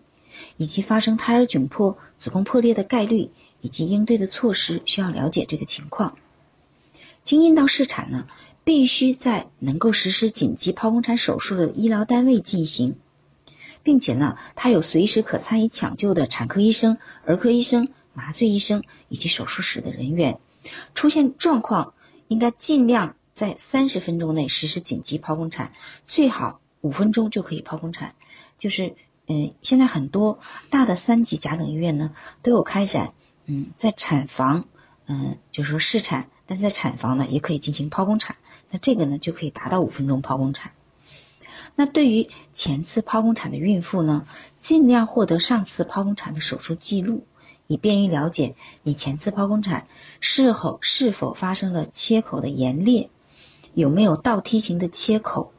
[0.57, 6.17] 以及发生胎儿窘迫、子宫破裂的概率，以及应对的措施，需要了解这个情况。
[7.23, 8.27] 经阴道试产呢，
[8.63, 12.95] 必须在能够实施紧急剖宫产手术的医疗单位进行，
[13.83, 20.39] 并且呢，他有随时可参与抢救的产科医生、儿科医生、麻醉医生以及手术室的人员。
[20.93, 21.93] 出现状况，
[22.27, 23.15] 应该尽量。
[23.31, 25.71] 在三十分钟内实施紧急剖宫产，
[26.09, 28.13] 最好五分钟就可以剖宫产。
[28.57, 28.93] 就是，
[29.27, 33.13] 嗯，现在很多大的三级甲等医院呢都有开展，
[33.51, 34.63] 嗯，在产房，
[35.07, 38.35] 嗯，就是说试产，但是在产房呢也可以进行剖宫产。
[38.69, 40.71] 那这个呢就可以达到五分钟剖宫产。
[41.73, 44.27] 那对于前次剖宫产的孕妇呢，
[44.59, 47.25] 尽量获得上次剖宫产的手术记录，
[47.65, 49.87] 以便于了解你前次剖宫产
[50.19, 53.09] 是否是否发生了切口的严裂。
[53.73, 55.51] 有没有倒梯形的切口？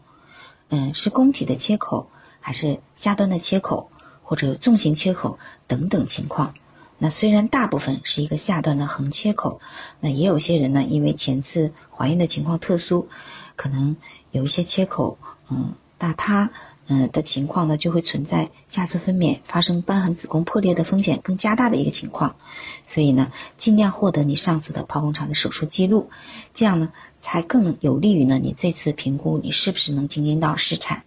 [0.68, 3.90] 嗯，是宫体的切口，还是下端的切口，
[4.22, 6.54] 或者纵形切口等等情况？
[7.00, 9.60] 那虽然大部分是一个下端的横切口，
[9.98, 13.08] 那也有些人呢，因为前次怀孕的情况特殊，
[13.56, 13.96] 可能
[14.30, 15.18] 有一些切口，
[15.50, 16.48] 嗯，大塌。
[16.92, 22.34] 嗯的情况呢，就会存在下次分娩发生瘢痕、子宫破裂的风险更加大的一个情况，
[22.84, 26.10] 所以呢，尽量获得你上次的剖宫产的手术记录，
[26.52, 31.04] 这样呢，才更有利于呢你这次评估你是不是能经阴道试产。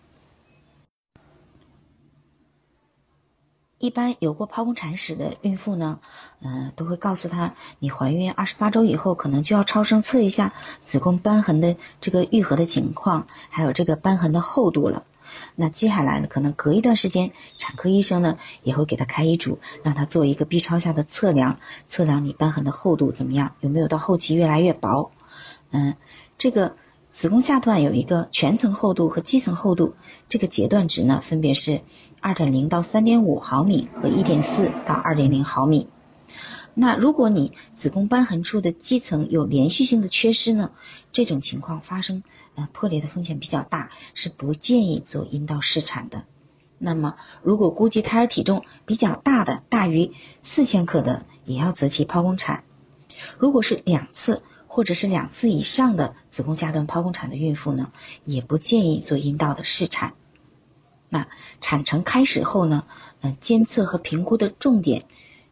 [3.83, 5.99] 一般有过剖宫产史的孕妇呢，
[6.39, 15.03] 嗯，都会告诉她，你怀孕二十八周以后，可能就要超声测一下子宫瘢痕的这个愈合的情况，还有这个瘢痕的厚度了。
[15.57, 25.11] 那接下来呢，可能隔一段时间，产科医生呢也会给她开医嘱，让她做一个 B 超下的测量，测量你瘢痕的厚度怎么样，有没有到后期越来越薄。
[25.71, 25.93] 嗯，
[26.37, 26.77] 这个
[27.13, 29.93] 子宫下段有一个全层厚度和基层厚度，
[30.29, 31.81] 这个截断值呢分别是
[32.21, 35.87] 二点零到三点五毫米和一点四到二点零毫米。
[36.73, 40.71] 那如果你子宫瘢痕处的基层有连续性的缺失呢，
[41.11, 42.23] 这种情况发生。
[42.55, 46.25] 呃，破裂的风险比较大，是不建议做阴道试产的。
[46.79, 52.63] 那么，如果估计胎儿体重比较大的，大于四千克的，也要择期剖宫产。
[53.37, 54.41] 如果是两次
[54.73, 57.91] 或者是两次以上的子宫下段剖宫产的孕妇呢，
[58.25, 60.15] 也不建议做阴道的试产。
[61.09, 61.27] 那
[61.61, 62.87] 产程开始后呢，
[63.21, 65.05] 呃，监测和评估的重点。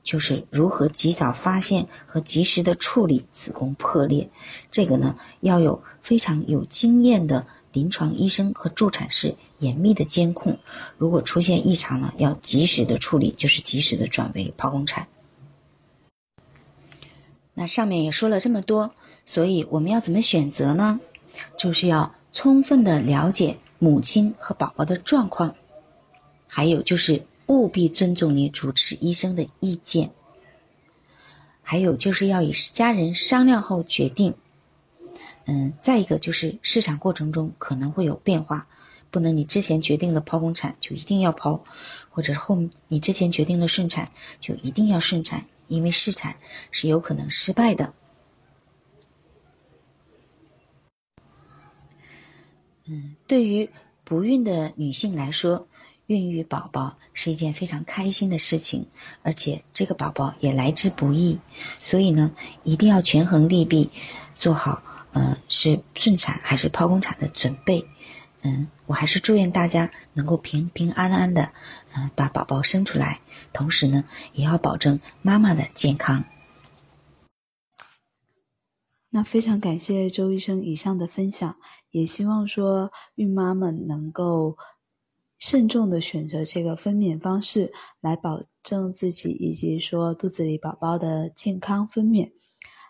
[0.03, 4.31] 就是如何及早发现和及时的处理子宫破裂，
[4.71, 10.57] 这个呢要有非常有经验的临床医生和助产士严密的监控。
[10.97, 15.07] 如果出现异常呢，要及时的处理，就是及时的转为剖宫产。
[17.53, 20.99] 那上面也说了这么多，所以我们要怎么选择呢？
[21.57, 25.55] 就是要充分的了解母亲和宝宝的状况，
[26.47, 27.23] 还有就是。
[27.47, 30.11] 务必尊重你主治医生的意见，
[31.61, 34.33] 还有就是要与家人商量后决定。
[35.43, 38.67] 嗯，再一个就是市场过程中可能会有变化，
[39.09, 41.59] 不能你之前决定了剖宫产就一定要剖，
[42.09, 42.57] 或者后
[42.87, 46.37] 你之前决定了顺产就一定要顺产，因为试产
[46.71, 47.93] 是有可能失败的。
[53.31, 53.69] 对于
[54.03, 55.65] 不孕的女性来说。
[56.07, 58.85] 孕育宝宝是一件非常开心的事情，
[59.23, 61.39] 而且这个宝宝也来之不易，
[61.79, 63.89] 所以呢，一定要权衡利弊，
[64.35, 67.87] 做好呃是顺产还是剖宫产的准备。
[68.41, 71.53] 嗯，我还是祝愿大家能够平平安安的，
[71.95, 73.21] 嗯，把宝宝生出来，
[73.53, 76.25] 同时呢，也要保证妈妈的健康。
[79.11, 81.57] 那非常感谢周医生以上的分享，
[81.91, 84.57] 也希望说孕妈们能够。
[85.43, 92.31] 慎重的选择这个分娩方式，来保证自己以及说肚子里宝宝的健康分娩。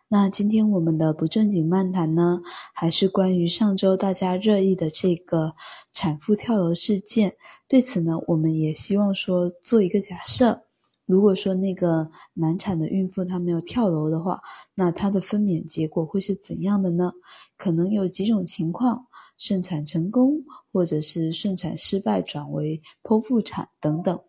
[0.09, 2.41] 那今天我们的不正经漫谈呢，
[2.73, 5.53] 还是关于上周大家热议的这个
[5.93, 7.37] 产妇跳楼事件。
[7.69, 10.65] 对此呢，我们也希望说做一个假设：
[11.11, 14.39] 如果说那个难产的孕妇她没有跳楼的话，
[14.75, 17.11] 那她的分娩结果会是怎样的呢？
[17.57, 19.07] 可能有几种情况。
[19.37, 24.21] 顺产成功，或者是顺产失败转为剖腹产等等，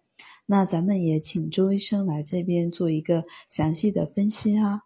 [0.46, 4.84] 那咱们也请周医生来这边做一个详细的分析啊。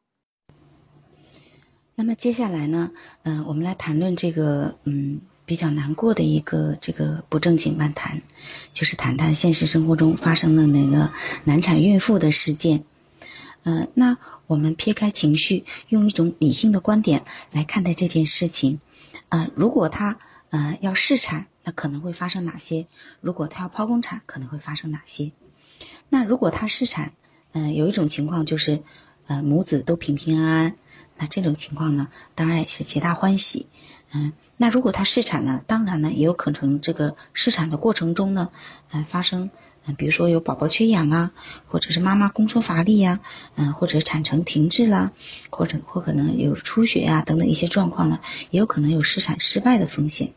[1.94, 2.90] 那么接下来呢，
[3.22, 8.20] 嗯，我们来谈论这个，嗯，比较难过的一个这个不正经漫谈，
[8.72, 11.10] 就是谈谈现实生活中发生的那个
[11.44, 12.84] 难产孕妇的事件。
[13.62, 18.80] 嗯，那我们撇开情绪，用一种理性的观点来看待这件事情。
[19.28, 20.18] 啊，如果她
[20.50, 22.86] 呃要试产，那可能会发生哪些？
[23.20, 25.32] 如果她要剖宫产，可能会发生哪些？
[26.08, 27.12] 那如果她试产，
[27.52, 28.82] 嗯，有一种情况就是，
[29.26, 30.76] 呃，母子都平平安安。
[31.18, 33.66] 那这种情况呢，当然也是皆大欢喜。
[34.12, 38.48] 嗯，那如果她试产呢，当然呢也有可能这个试产的过程中呢，
[38.90, 39.50] 嗯，发生
[39.84, 41.32] 嗯，比如说有宝宝缺氧啊，
[41.66, 43.20] 或者是妈妈宫缩乏力呀，
[43.56, 45.12] 嗯，或者产程停滞啦，
[45.50, 48.18] 或者或可能有出血呀等等一些状况呢，
[48.50, 50.32] 也有可能有试产失败的风险。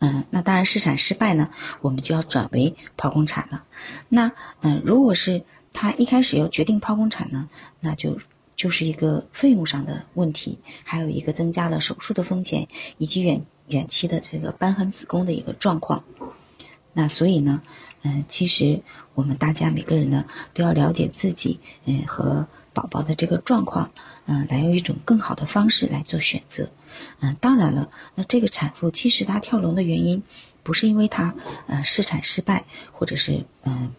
[0.00, 1.50] 嗯，那当然试产失败呢，
[1.80, 3.64] 我们就要转为剖宫产了。
[4.08, 4.32] 那
[4.62, 7.48] 嗯，如果是她一开始要决定剖宫产呢，
[7.80, 8.18] 那就。
[8.62, 16.04] 就是一个费用上的问题，还有一个增加了手术的风险，以及远远期的这个瘢痕子宫的一个状况。
[16.92, 17.60] 那所以呢，
[18.02, 18.80] 嗯，其实
[19.14, 23.90] 我们大家每个人呢都要了解自己，嗯，和宝宝的这个状况，
[24.26, 26.70] 嗯，来用一种更好的方式来做选择。
[27.18, 30.22] 嗯，当然了，那这个产妇其实她跳楼的原因，
[30.62, 31.34] 不是因为她
[31.66, 33.92] 呃试产失败，或者是嗯。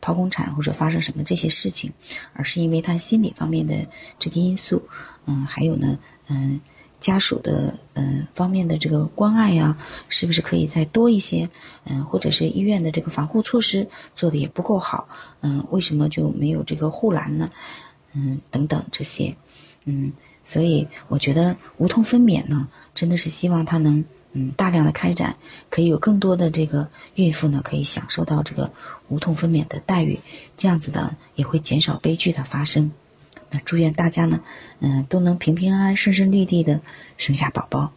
[0.00, 1.92] 剖宫产或者发生什么这些事情，
[2.32, 3.86] 而是因为他心理方面的
[4.18, 4.82] 这个因素，
[5.26, 5.98] 嗯，还有呢，
[6.28, 6.60] 嗯，
[6.98, 9.76] 家属的嗯方面的这个关爱呀，
[10.08, 11.48] 是不是可以再多一些？
[11.84, 15.08] 嗯，或者是医院的这个防护措施做的也不够好，
[15.40, 17.50] 嗯，为什么就没有这个护栏呢？
[18.12, 19.36] 嗯，等等这些，
[19.84, 24.04] 嗯，所以我觉得无痛分娩呢，真的是希望他能。
[24.32, 25.36] 嗯，大量的开展，
[25.68, 28.70] 可以有更多的这个孕妇呢，可以享受到这个
[29.08, 30.20] 无痛分娩的待遇，
[30.56, 32.92] 这样子的也会减少悲剧的发生。
[33.50, 34.40] 那祝愿大家呢，
[34.78, 36.80] 嗯，都能平平安安、顺顺利利的
[37.16, 37.92] 生下宝宝。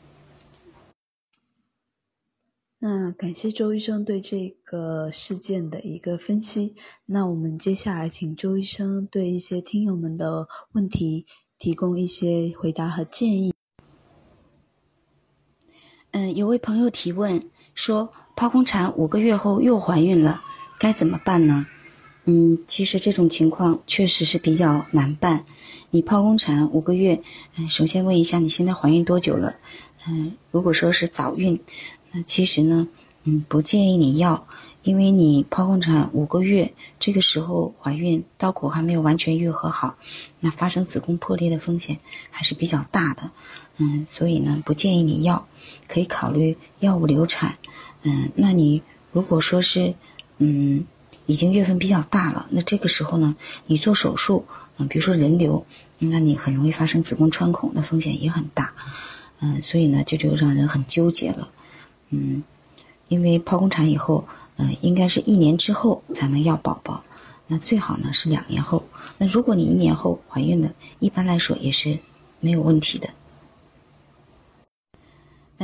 [2.80, 6.76] 那感谢周医生对这个事件的一个分析。
[7.06, 11.26] 那我们接下来请周医生对一些听友们的问题
[11.58, 13.53] 提供一些回答和建议。
[16.14, 17.44] 嗯，有位朋友提问
[17.74, 20.44] 说，剖宫产五个月后又怀孕了，
[20.78, 21.66] 该怎么办呢？
[22.26, 25.44] 嗯，其实这种情况确实是比较难办。
[25.90, 27.20] 你剖宫产五个月，
[27.58, 29.56] 嗯，首先问一下你现在怀孕多久了？
[30.08, 31.60] 嗯，如果说是早孕，
[32.12, 32.88] 那其实呢，
[33.24, 34.46] 嗯，不建议你要，
[34.84, 39.96] 因为你剖宫产五个月，这个时候怀孕，刀口还没有完全愈合好，
[40.40, 41.98] 那发生子宫破裂的风险
[42.30, 43.32] 还是比较大的。
[43.78, 45.48] 嗯，所以呢，不建议你要。
[45.88, 47.58] 可以考虑药物流产，
[48.04, 49.94] 嗯，那你如果说是，
[50.38, 50.86] 嗯，
[51.26, 53.36] 已经月份比较大了，那这个时候呢，
[53.68, 54.46] 你做手术，
[54.78, 55.66] 嗯，比如说人流，
[56.00, 58.74] 那你很容易发生子宫穿孔的风险也很大，
[59.40, 61.50] 嗯，所以呢，这就让人很纠结了，
[62.10, 62.44] 嗯，
[63.08, 67.04] 因为剖宫产以后，嗯，应该是一年之后才能要宝宝，
[67.48, 68.84] 那最好呢是两年后，
[69.18, 72.00] 那如果你一年后怀孕了，一般来说也是
[72.40, 73.10] 没有问题的。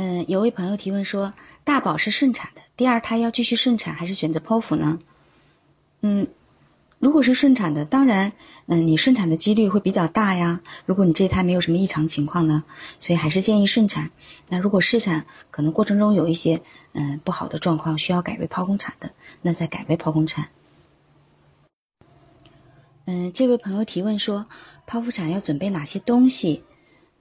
[0.02, 4.98] 嗯，有位朋友提问说，大宝是顺产的，第二胎要继续顺产还是选择剖腹呢？
[6.00, 6.26] 嗯，
[6.98, 8.32] 如果是顺产的，当然，
[8.64, 10.62] 嗯，你顺产的几率会比较大呀。
[10.86, 12.64] 如果你这胎没有什么异常情况呢，
[12.98, 14.10] 所以还是建议顺产。
[14.48, 16.62] 那如果试产可能过程中有一些
[16.94, 20.48] 嗯不好的状况，需要改为剖宫产的，那再改为剖宫产。
[23.04, 24.46] 嗯，这位朋友提问说，
[24.88, 26.64] 剖腹产要准备哪些东西？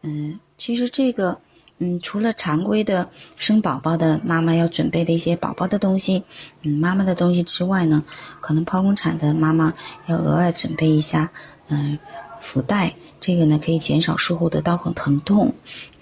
[0.02, 1.42] 嗯，其实这个。
[1.82, 6.24] 嗯，除了常规的生宝宝的妈妈要准备的一些宝宝的东西，
[6.62, 8.04] 嗯，妈妈的东西之外呢，
[8.42, 9.74] 可能剖宫产的妈妈
[10.06, 11.32] 要额外准备一下，
[11.70, 11.98] 嗯，
[12.42, 15.54] 腹带，这个呢可以减少术后的刀口疼痛，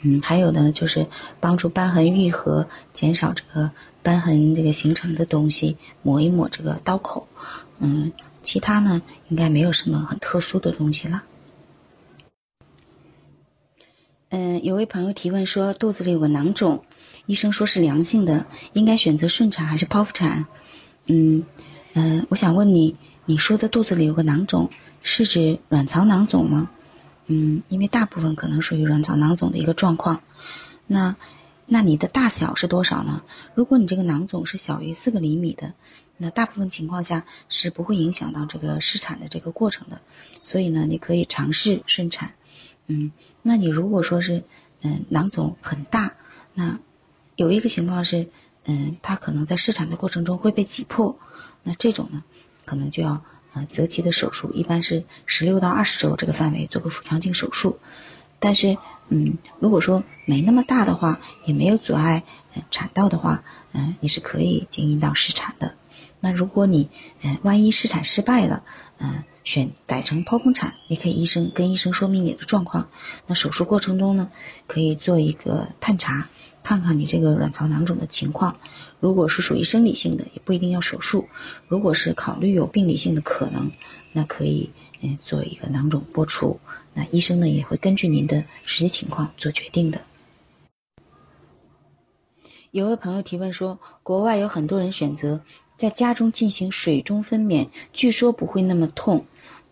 [0.02, 1.06] 嗯，还有呢就是
[1.40, 3.70] 帮助瘢痕愈合，减少这个
[4.04, 7.28] 瘢痕这个形成的东西，抹一抹这个刀口，
[7.78, 8.12] 嗯，
[8.42, 11.22] 其他呢应该没有什么很特殊的东西了。
[14.30, 16.84] 嗯，有位朋友提问说，肚子里有个囊肿，
[17.28, 20.46] 医生说是良性的，应该选择顺产还是剖腹产？
[21.06, 21.46] 嗯，
[21.94, 24.70] 嗯，我想问你，你说的肚子里有个囊肿，
[25.02, 26.70] 是指卵巢囊肿吗？
[27.28, 30.22] 嗯，因为大部分可能属于卵巢囊肿的一个状况。
[30.88, 31.16] 那，
[31.66, 33.22] 那你的大小是多少呢？
[33.56, 35.74] 如果你这个囊肿是小于四个厘米的，
[36.18, 40.02] 那大部分情况下是不会影响到这个试产的这个过程的。
[40.44, 42.34] 所以呢，你可以尝试顺产。
[42.88, 43.12] 嗯，
[43.42, 44.44] 那你如果说是，
[44.82, 46.14] 嗯，囊肿很大，
[46.54, 46.80] 那
[47.36, 48.30] 有一个情况是，
[48.66, 51.20] 嗯，它可能在试产的过程中会被挤破，
[51.64, 52.24] 那这种呢，
[52.66, 53.24] 可能就要
[53.54, 57.80] 呃择期的手术，一般是十六到二十周这个范围做个腹腔镜手术。
[58.40, 58.78] 但是，
[59.10, 62.24] 嗯，如果说没那么大的话，也没有阻碍
[62.70, 65.74] 产道的话，嗯，你是可以进阴道试产的。
[66.20, 66.90] 那如果你，
[67.24, 68.64] 嗯，万一试产失败了，
[69.00, 72.90] 嗯，选改成剖宫产，也可以医生跟医生说明你的状况。
[73.28, 74.30] 那手术过程中呢，
[74.68, 76.28] 可以做一个探查，
[76.62, 78.58] 看看你这个卵巢囊肿的情况。
[79.00, 81.30] 如果是属于生理性的，也不一定要手术。
[81.70, 83.72] 如果是考虑有病理性的可能，
[84.12, 84.70] 那可以
[85.00, 86.60] 嗯做一个囊肿剥除。
[86.94, 90.02] 那医生呢也会根据您的实际情况做决定的。
[92.72, 95.42] 有位朋友提问说，国外有很多人选择
[95.78, 99.26] 在家中进行水中分娩，据说不会那么痛，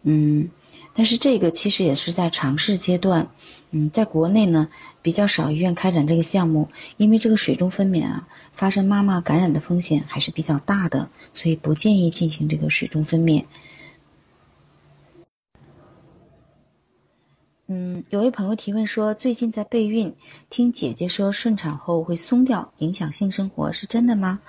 [0.03, 0.49] 嗯。
[0.97, 3.30] 但是这个其实也是在尝试阶段，
[3.72, 4.70] 嗯，在国内呢
[5.01, 13.43] 比较少医院开展这个项目，因为这个水中分娩啊，发生妈妈感染的风险还是比较大的，所以不建议进行这个水中分娩。
[17.68, 20.16] 嗯，有位朋友提问说，最近在备孕，
[20.49, 24.39] 听姐姐说顺产后会松掉，影响性生活，是真的吗？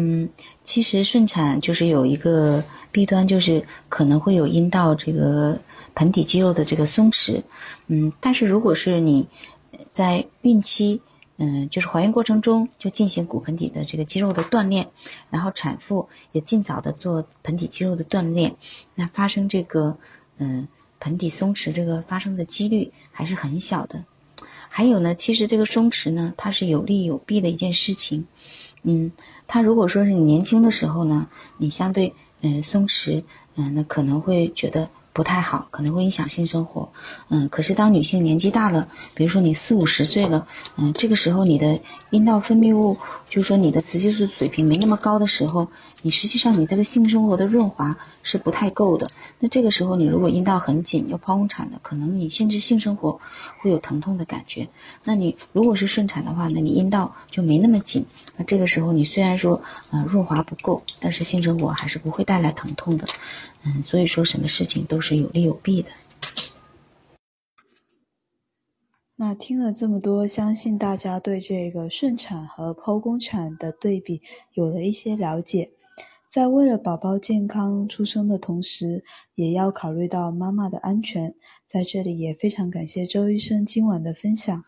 [0.00, 0.28] 嗯，
[0.62, 5.60] 其实顺产就是有一个弊端，就是可能会有阴道这个
[5.96, 7.42] 盆底肌肉的这个松弛。
[7.88, 9.26] 嗯，但是如果是你
[9.90, 11.02] 在孕期，
[11.38, 14.86] 嗯，就是怀孕过程中就进行骨盆底的这个肌肉的锻炼，
[15.30, 18.54] 然后产妇也尽早的做盆底肌肉的锻炼，
[18.94, 19.98] 那发生这个
[20.36, 20.68] 嗯
[21.00, 24.04] 盆底松弛这个发生的几率还是很小的。
[24.68, 28.28] 还有呢，其实这个松弛呢，它是有利有弊的一件事情。
[28.82, 29.12] 嗯，
[29.46, 33.24] 他如果说是你年轻的时候呢，你相对嗯松弛，
[33.56, 34.90] 嗯，那可能会觉得。
[35.18, 36.88] 不太好，可能会影响性生活。
[37.28, 40.46] 嗯，可是当女性年纪大了，比如说你四五十岁了，
[40.76, 42.96] 嗯，这个时候你的阴道分泌物，
[43.28, 45.66] 就是说你的雌激素水平没那么高的时候，
[46.02, 49.08] 你实际上你这个性生活的润滑是不太够的。
[49.40, 53.18] 那这个时候你如果阴道很紧要剖宫产的，可能你甚至性生活
[53.58, 54.68] 会有疼痛的感觉。
[55.02, 58.06] 那你如果是顺产的话，那你阴道就没那么紧。
[58.36, 59.60] 那这个时候你虽然说
[59.90, 63.04] 呃润滑不够，但是性生活还是不会带来疼痛的。
[63.64, 65.90] 嗯，所以说什么事情都是有利有弊的。
[69.16, 74.22] 那听了这么多，相信大家对这个顺产和剖宫产的对比
[74.54, 75.72] 有了一些了解。
[76.28, 79.02] 在为了宝宝健康出生的同时，
[79.34, 81.34] 也要考虑到妈妈的安全。
[81.66, 84.62] 在这里也非常感谢周医生今晚的分享。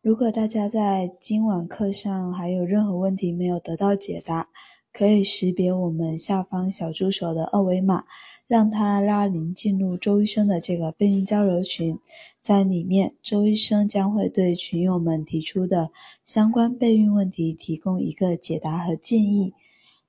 [0.00, 4.48] 如果大家在今晚课上还有任何问题没有得到解答，
[4.96, 8.04] 可以识别我们下方小助手的二维码，
[8.46, 11.98] 让他拉您进入周医生的这个备孕交流群，
[12.40, 15.90] 在里面，周医生将会对群友们提出的
[16.24, 19.52] 相关备孕问题提供一个解答和建议。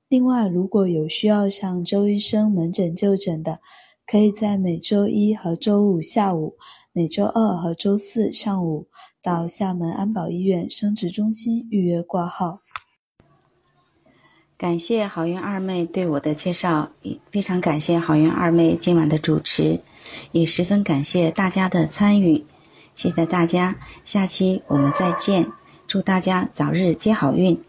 [0.07, 3.61] 另外，如果有需要向周医生门诊就诊的，
[4.05, 6.57] 可以在每周一和周五下午，
[6.93, 8.85] 每周二和周四上午
[9.23, 12.59] 到厦门安保医院生殖中心预约挂号。
[14.57, 16.89] 感谢好运二妹对我的介绍，
[17.29, 19.81] 非常感谢好运二妹今晚的主持，
[20.31, 22.45] 也十分感谢大家的参与，
[22.93, 23.75] 谢谢大家，
[24.05, 25.51] 下期我们再见，
[25.87, 27.64] 祝大家早日接好运。